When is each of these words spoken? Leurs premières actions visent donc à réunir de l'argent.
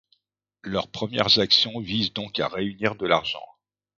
Leurs 0.63 0.89
premières 0.89 1.37
actions 1.37 1.79
visent 1.79 2.11
donc 2.11 2.39
à 2.39 2.47
réunir 2.47 2.95
de 2.95 3.05
l'argent. 3.05 3.45